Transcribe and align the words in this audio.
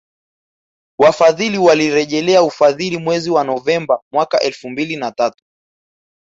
Wafadhili 0.99 1.57
walirejelea 1.57 2.43
ufadhili 2.43 2.97
mwezi 2.97 3.31
wa 3.31 3.43
Novemba 3.43 4.01
mwaka 4.13 4.39
elfu 4.39 4.69
mbili 4.69 4.95
na 4.95 5.11
tatu 5.11 5.43